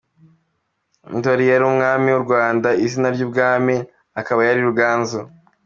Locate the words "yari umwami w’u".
1.51-2.23